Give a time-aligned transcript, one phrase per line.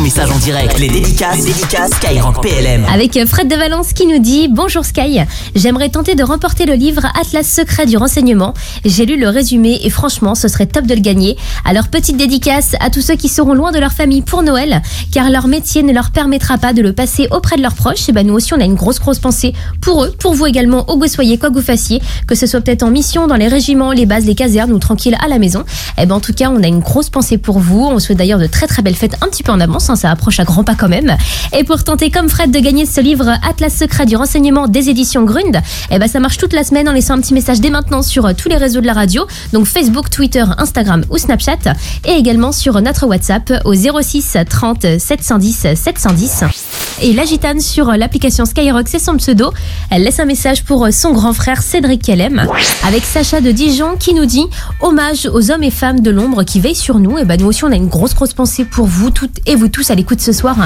[0.00, 0.78] message en direct.
[0.78, 1.90] Les dédicaces, dédicaces
[2.40, 2.86] PLM.
[2.90, 5.20] Avec Fred de Valence qui nous dit Bonjour Sky,
[5.54, 8.54] j'aimerais tenter de remporter le livre Atlas secret du renseignement.
[8.84, 11.36] J'ai lu le résumé et franchement, ce serait top de le gagner.
[11.66, 14.80] Alors, petite dédicace à tous ceux qui seront loin de leur famille pour Noël,
[15.12, 18.08] car leur métier ne leur permettra pas de le passer auprès de leurs proches.
[18.08, 20.90] Et ben, nous aussi, on a une grosse, grosse pensée pour eux, pour vous également,
[20.90, 23.48] où que soyez, quoi que vous fassiez, que ce soit peut-être en mission dans les
[23.48, 25.64] régiments, les bases, les casernes ou tranquille à la maison.
[25.98, 27.84] Et ben, en tout cas, on a une grosse pensée pour vous.
[27.84, 29.89] On souhaite d'ailleurs de très, très belles fêtes un petit peu en avance.
[29.90, 31.16] Hein, ça approche à grands pas quand même.
[31.56, 35.24] Et pour tenter comme Fred de gagner ce livre Atlas secret du renseignement des éditions
[35.24, 35.60] Grund,
[35.90, 38.26] eh ben ça marche toute la semaine en laissant un petit message dès maintenant sur
[38.26, 41.74] euh, tous les réseaux de la radio, donc Facebook, Twitter, Instagram ou Snapchat,
[42.06, 46.44] et également sur notre WhatsApp au 06 30 710 710.
[47.02, 49.52] Et la gitane sur l'application Skyrock, c'est son pseudo.
[49.90, 52.46] Elle laisse un message pour son grand frère Cédric Kellem,
[52.84, 54.44] avec Sacha de Dijon qui nous dit
[54.80, 57.18] hommage aux hommes et femmes de l'ombre qui veillent sur nous.
[57.18, 59.68] Et ben nous aussi on a une grosse grosse pensée pour vous toutes et vous
[59.68, 60.56] tous à l'écoute ce soir.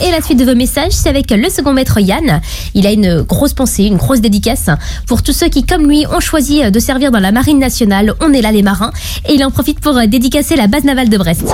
[0.00, 2.40] Et la suite de vos messages, c'est avec le second maître Yann.
[2.74, 4.66] Il a une grosse pensée, une grosse dédicace
[5.06, 8.14] pour tous ceux qui, comme lui, ont choisi de servir dans la marine nationale.
[8.20, 8.92] On est là les marins.
[9.28, 11.44] Et il en profite pour dédicacer la base navale de Brest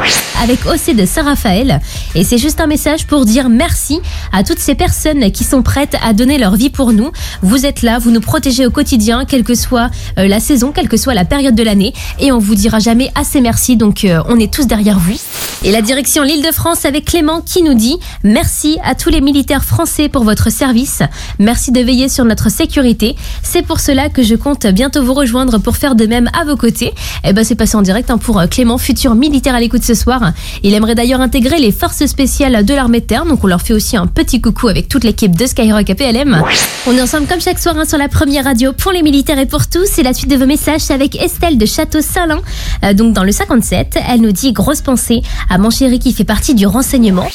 [0.42, 1.80] avec OC de Saint-Raphaël.
[2.14, 4.00] Et c'est juste un message pour dire merci
[4.32, 7.10] à toutes ces personnes qui sont prêtes à donner leur vie pour nous.
[7.42, 10.88] Vous êtes là, vous nous protégez au quotidien, quelle que soit euh, la saison, quelle
[10.88, 11.92] que soit la période de l'année.
[12.18, 13.76] Et on vous dira jamais assez merci.
[13.76, 15.18] Donc euh, on est tous derrière vous.
[15.62, 18.39] Et la direction l'Île-de-France avec Clément qui nous dit merci
[18.82, 21.02] à tous les militaires français pour votre service.
[21.38, 23.14] Merci de veiller sur notre sécurité.
[23.42, 26.56] C'est pour cela que je compte bientôt vous rejoindre pour faire de même à vos
[26.56, 26.94] côtés.
[27.22, 29.92] Et ben c'est passé en direct hein, pour euh, Clément, futur militaire à l'écoute ce
[29.92, 30.32] soir.
[30.62, 33.74] Il aimerait d'ailleurs intégrer les forces spéciales de l'armée de terre, donc on leur fait
[33.74, 36.42] aussi un petit coucou avec toute l'équipe de Skyrock APLM.
[36.86, 39.46] On est ensemble comme chaque soir hein, sur la première radio pour les militaires et
[39.46, 39.84] pour tous.
[39.84, 42.40] C'est la suite de vos messages avec Estelle de Château-Salin,
[42.84, 43.98] euh, donc dans le 57.
[44.08, 47.26] Elle nous dit grosse pensée à mon chéri qui fait partie du renseignement.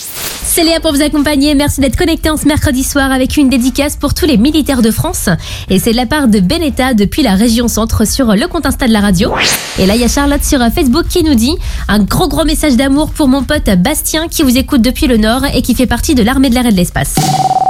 [0.44, 1.56] C'est Léa pour vous accompagner.
[1.56, 4.92] Merci d'être connecté en ce mercredi soir avec une dédicace pour tous les militaires de
[4.92, 5.30] France.
[5.68, 8.88] Et c'est de la part de Benetta depuis la région centre sur le compte Insta
[8.88, 9.34] de la radio.
[9.80, 11.56] Et là, il y a Charlotte sur Facebook qui nous dit
[11.88, 15.42] un gros gros message d'amour pour mon pote Bastien qui vous écoute depuis le Nord
[15.56, 17.16] et qui fait partie de l'armée de l'air et de l'espace.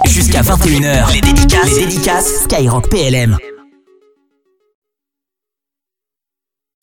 [0.04, 3.38] Jusqu'à 21h, les dédicaces, les dédicaces Skyrock PLM.